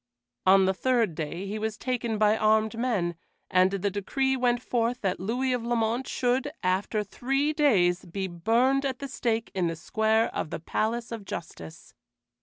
On 0.47 0.65
the 0.65 0.73
third 0.73 1.13
day 1.13 1.45
he 1.45 1.59
was 1.59 1.77
taken 1.77 2.17
by 2.17 2.35
armed 2.35 2.75
men, 2.75 3.13
and 3.51 3.69
the 3.69 3.91
decree 3.91 4.35
went 4.35 4.59
forth 4.59 5.01
that 5.01 5.19
Louis 5.19 5.53
of 5.53 5.63
Lamont 5.63 6.07
should, 6.07 6.51
after 6.63 7.03
three 7.03 7.53
days, 7.53 8.03
be 8.05 8.27
burned 8.27 8.83
at 8.83 8.97
the 8.97 9.07
stake 9.07 9.51
in 9.53 9.67
the 9.67 9.75
square 9.75 10.33
of 10.33 10.49
the 10.49 10.59
Palace 10.59 11.11
of 11.11 11.23
Justice. 11.23 11.93